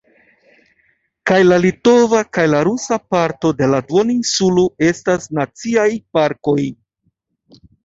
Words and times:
Kaj 1.31 1.37
la 1.49 1.59
litova 1.65 2.21
kaj 2.37 2.45
la 2.53 2.61
rusa 2.69 2.99
parto 3.17 3.53
de 3.61 3.69
la 3.75 3.83
duoninsulo 3.93 4.65
estas 4.89 5.31
Naciaj 5.43 5.89
Parkoj. 6.19 6.59